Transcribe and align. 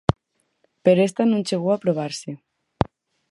Pero 0.83 0.99
esta 1.09 1.23
non 1.27 1.45
chegou 1.47 1.69
a 1.71 1.77
aprobarse. 1.79 2.31